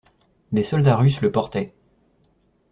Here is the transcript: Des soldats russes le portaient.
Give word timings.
Des 0.51 0.63
soldats 0.63 0.95
russes 0.97 1.21
le 1.21 1.31
portaient. 1.31 1.75